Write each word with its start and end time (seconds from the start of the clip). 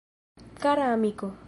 Kara 0.61 0.85
amiko. 0.95 1.27